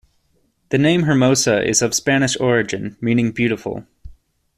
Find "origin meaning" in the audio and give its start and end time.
2.39-3.29